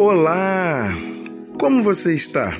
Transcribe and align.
Olá! 0.00 0.96
Como 1.58 1.82
você 1.82 2.14
está? 2.14 2.56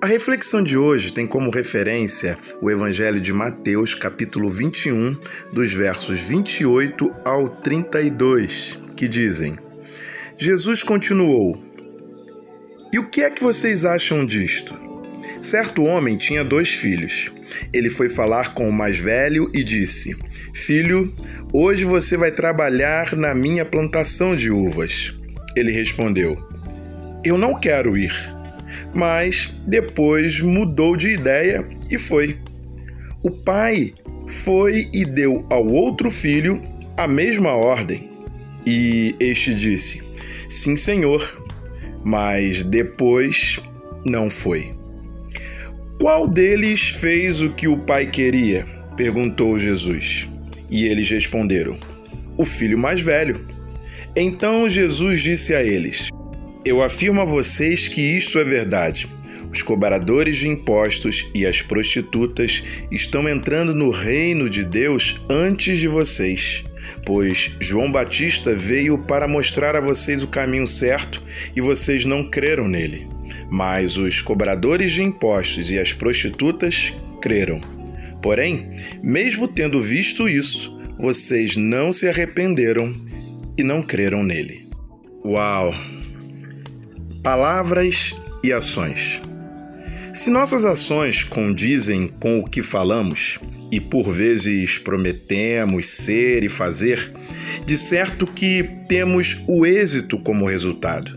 A 0.00 0.06
reflexão 0.06 0.62
de 0.64 0.74
hoje 0.74 1.12
tem 1.12 1.26
como 1.26 1.50
referência 1.50 2.38
o 2.62 2.70
Evangelho 2.70 3.20
de 3.20 3.30
Mateus, 3.30 3.94
capítulo 3.94 4.48
21, 4.48 5.14
dos 5.52 5.74
versos 5.74 6.18
28 6.22 7.14
ao 7.26 7.50
32, 7.50 8.78
que 8.96 9.06
dizem: 9.06 9.58
Jesus 10.38 10.82
continuou: 10.82 11.62
E 12.90 12.98
o 12.98 13.10
que 13.10 13.20
é 13.20 13.28
que 13.28 13.42
vocês 13.42 13.84
acham 13.84 14.24
disto? 14.24 14.74
Certo 15.42 15.84
homem 15.84 16.16
tinha 16.16 16.42
dois 16.42 16.70
filhos. 16.70 17.30
Ele 17.70 17.90
foi 17.90 18.08
falar 18.08 18.54
com 18.54 18.66
o 18.66 18.72
mais 18.72 18.98
velho 18.98 19.50
e 19.54 19.62
disse: 19.62 20.16
Filho, 20.54 21.14
hoje 21.52 21.84
você 21.84 22.16
vai 22.16 22.30
trabalhar 22.32 23.14
na 23.14 23.34
minha 23.34 23.66
plantação 23.66 24.34
de 24.34 24.50
uvas. 24.50 25.19
Ele 25.56 25.72
respondeu: 25.72 26.36
Eu 27.24 27.36
não 27.36 27.58
quero 27.58 27.96
ir. 27.96 28.12
Mas 28.94 29.52
depois 29.66 30.40
mudou 30.40 30.96
de 30.96 31.10
ideia 31.10 31.64
e 31.90 31.98
foi. 31.98 32.36
O 33.22 33.30
pai 33.30 33.94
foi 34.26 34.88
e 34.92 35.04
deu 35.04 35.44
ao 35.50 35.66
outro 35.66 36.10
filho 36.10 36.60
a 36.96 37.06
mesma 37.06 37.52
ordem. 37.52 38.10
E 38.66 39.14
este 39.20 39.54
disse: 39.54 40.02
Sim, 40.48 40.76
senhor. 40.76 41.38
Mas 42.04 42.64
depois 42.64 43.60
não 44.04 44.30
foi. 44.30 44.72
Qual 46.00 46.26
deles 46.26 46.88
fez 46.88 47.42
o 47.42 47.50
que 47.52 47.68
o 47.68 47.78
pai 47.78 48.06
queria? 48.06 48.66
perguntou 48.96 49.58
Jesus. 49.58 50.28
E 50.70 50.86
eles 50.86 51.10
responderam: 51.10 51.78
O 52.36 52.44
filho 52.44 52.78
mais 52.78 53.02
velho. 53.02 53.49
Então 54.16 54.68
Jesus 54.68 55.22
disse 55.22 55.54
a 55.54 55.62
eles: 55.62 56.10
Eu 56.64 56.82
afirmo 56.82 57.20
a 57.20 57.24
vocês 57.24 57.86
que 57.86 58.00
isto 58.00 58.38
é 58.38 58.44
verdade. 58.44 59.08
Os 59.52 59.62
cobradores 59.62 60.36
de 60.36 60.48
impostos 60.48 61.28
e 61.34 61.44
as 61.44 61.60
prostitutas 61.60 62.62
estão 62.90 63.28
entrando 63.28 63.74
no 63.74 63.90
reino 63.90 64.48
de 64.48 64.64
Deus 64.64 65.20
antes 65.28 65.78
de 65.78 65.88
vocês, 65.88 66.62
pois 67.04 67.56
João 67.58 67.90
Batista 67.90 68.54
veio 68.54 68.98
para 68.98 69.26
mostrar 69.26 69.74
a 69.74 69.80
vocês 69.80 70.22
o 70.22 70.28
caminho 70.28 70.68
certo 70.68 71.20
e 71.54 71.60
vocês 71.60 72.04
não 72.04 72.28
creram 72.30 72.68
nele. 72.68 73.08
Mas 73.48 73.96
os 73.96 74.20
cobradores 74.20 74.92
de 74.92 75.02
impostos 75.02 75.70
e 75.70 75.78
as 75.78 75.92
prostitutas 75.92 76.92
creram. 77.20 77.60
Porém, 78.22 78.76
mesmo 79.02 79.48
tendo 79.48 79.82
visto 79.82 80.28
isso, 80.28 80.78
vocês 80.96 81.56
não 81.56 81.92
se 81.92 82.06
arrependeram 82.06 82.94
e 83.60 83.62
não 83.62 83.82
creram 83.82 84.22
nele. 84.22 84.66
Uau! 85.22 85.74
Palavras 87.22 88.16
e 88.42 88.52
ações. 88.52 89.20
Se 90.14 90.30
nossas 90.30 90.64
ações 90.64 91.22
condizem 91.22 92.08
com 92.08 92.40
o 92.40 92.44
que 92.48 92.62
falamos, 92.62 93.38
e 93.70 93.78
por 93.78 94.10
vezes 94.10 94.78
prometemos 94.78 95.88
ser 95.90 96.42
e 96.42 96.48
fazer, 96.48 97.12
de 97.66 97.76
certo 97.76 98.26
que 98.26 98.64
temos 98.88 99.36
o 99.46 99.66
êxito 99.66 100.18
como 100.18 100.48
resultado. 100.48 101.12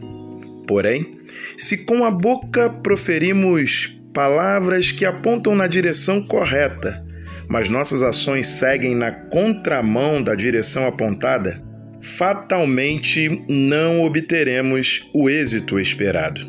Porém, 0.68 1.20
se 1.58 1.78
com 1.78 2.04
a 2.04 2.12
boca 2.12 2.70
proferimos 2.70 3.96
palavras 4.14 4.92
que 4.92 5.06
apontam 5.06 5.56
na 5.56 5.66
direção 5.66 6.22
correta, 6.22 7.04
mas 7.48 7.70
nossas 7.70 8.02
ações 8.02 8.48
seguem 8.48 8.96
na 8.96 9.12
contramão 9.12 10.22
da 10.22 10.36
direção 10.36 10.86
apontada, 10.86 11.64
fatalmente 12.04 13.44
não 13.48 14.04
obteremos 14.04 15.10
o 15.14 15.30
êxito 15.30 15.80
esperado. 15.80 16.46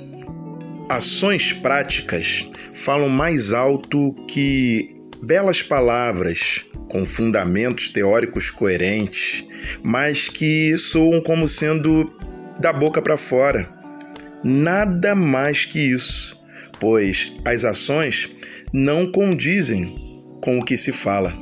Ações 0.88 1.52
práticas 1.52 2.50
falam 2.74 3.08
mais 3.08 3.52
alto 3.52 4.14
que 4.28 4.96
belas 5.22 5.62
palavras 5.62 6.64
com 6.88 7.06
fundamentos 7.06 7.88
teóricos 7.88 8.50
coerentes, 8.50 9.44
mas 9.82 10.28
que 10.28 10.76
soam 10.76 11.22
como 11.22 11.46
sendo 11.46 12.12
da 12.58 12.72
boca 12.72 13.00
para 13.00 13.16
fora. 13.16 13.72
Nada 14.42 15.14
mais 15.14 15.64
que 15.64 15.78
isso, 15.78 16.36
pois 16.78 17.32
as 17.44 17.64
ações 17.64 18.28
não 18.72 19.10
condizem 19.10 19.94
com 20.42 20.58
o 20.58 20.64
que 20.64 20.76
se 20.76 20.92
fala. 20.92 21.32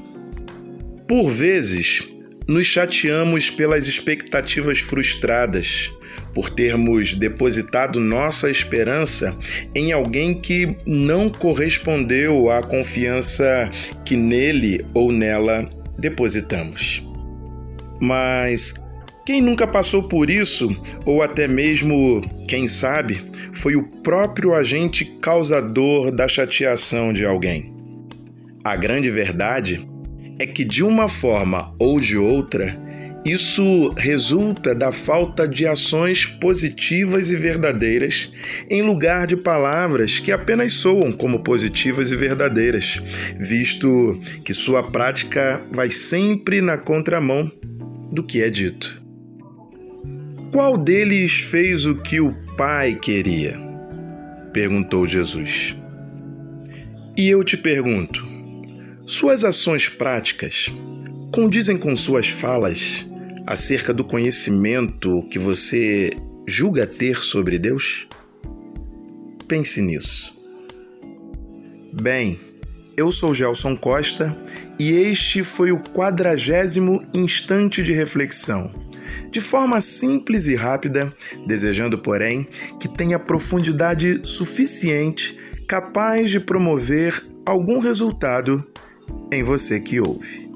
Por 1.08 1.30
vezes, 1.30 2.06
nos 2.48 2.66
chateamos 2.66 3.50
pelas 3.50 3.86
expectativas 3.86 4.80
frustradas, 4.80 5.90
por 6.34 6.50
termos 6.50 7.14
depositado 7.14 8.00
nossa 8.00 8.50
esperança 8.50 9.36
em 9.74 9.92
alguém 9.92 10.34
que 10.40 10.76
não 10.86 11.28
correspondeu 11.28 12.50
à 12.50 12.62
confiança 12.62 13.70
que 14.04 14.16
nele 14.16 14.84
ou 14.94 15.12
nela 15.12 15.68
depositamos. 15.98 17.06
Mas 18.00 18.74
quem 19.24 19.40
nunca 19.40 19.66
passou 19.66 20.08
por 20.08 20.28
isso, 20.28 20.68
ou 21.04 21.22
até 21.22 21.46
mesmo, 21.46 22.20
quem 22.48 22.66
sabe, 22.66 23.22
foi 23.52 23.76
o 23.76 23.86
próprio 24.02 24.54
agente 24.54 25.04
causador 25.20 26.10
da 26.10 26.26
chateação 26.26 27.12
de 27.12 27.24
alguém? 27.24 27.72
A 28.64 28.76
grande 28.76 29.10
verdade 29.10 29.86
é 30.38 30.46
que, 30.46 30.64
de 30.64 30.82
uma 30.82 31.08
forma 31.08 31.72
ou 31.78 32.00
de 32.00 32.16
outra, 32.16 32.78
isso 33.24 33.90
resulta 33.96 34.74
da 34.74 34.90
falta 34.90 35.46
de 35.46 35.64
ações 35.66 36.26
positivas 36.26 37.30
e 37.30 37.36
verdadeiras, 37.36 38.32
em 38.68 38.82
lugar 38.82 39.28
de 39.28 39.36
palavras 39.36 40.18
que 40.18 40.32
apenas 40.32 40.72
soam 40.72 41.12
como 41.12 41.40
positivas 41.40 42.10
e 42.10 42.16
verdadeiras, 42.16 43.00
visto 43.38 44.20
que 44.44 44.52
sua 44.52 44.82
prática 44.82 45.62
vai 45.70 45.90
sempre 45.90 46.60
na 46.60 46.76
contramão 46.76 47.50
do 48.10 48.24
que 48.24 48.42
é 48.42 48.50
dito. 48.50 49.00
Qual 50.50 50.76
deles 50.76 51.42
fez 51.42 51.86
o 51.86 51.94
que 51.96 52.20
o 52.20 52.34
Pai 52.56 52.98
queria? 53.00 53.58
perguntou 54.52 55.06
Jesus. 55.06 55.76
E 57.16 57.28
eu 57.28 57.42
te 57.42 57.56
pergunto: 57.56 58.31
suas 59.06 59.44
ações 59.44 59.88
práticas 59.88 60.66
condizem 61.32 61.76
com 61.76 61.96
suas 61.96 62.28
falas 62.28 63.06
acerca 63.46 63.92
do 63.92 64.04
conhecimento 64.04 65.26
que 65.30 65.38
você 65.38 66.10
julga 66.46 66.86
ter 66.86 67.22
sobre 67.22 67.58
Deus? 67.58 68.06
Pense 69.48 69.82
nisso. 69.82 70.36
Bem, 71.92 72.38
eu 72.96 73.10
sou 73.10 73.34
Gelson 73.34 73.76
Costa 73.76 74.36
e 74.78 74.92
este 74.92 75.42
foi 75.42 75.72
o 75.72 75.80
quadragésimo 75.80 77.04
instante 77.12 77.82
de 77.82 77.92
reflexão. 77.92 78.72
De 79.30 79.40
forma 79.40 79.80
simples 79.80 80.46
e 80.46 80.54
rápida, 80.54 81.12
desejando, 81.46 81.98
porém, 81.98 82.46
que 82.80 82.88
tenha 82.88 83.18
profundidade 83.18 84.20
suficiente 84.24 85.36
capaz 85.66 86.30
de 86.30 86.38
promover 86.38 87.24
algum 87.44 87.78
resultado 87.78 88.64
em 89.34 89.42
você 89.42 89.80
que 89.80 90.00
ouve. 90.00 90.50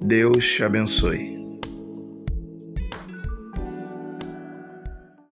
Deus 0.00 0.46
te 0.46 0.64
abençoe. 0.64 1.41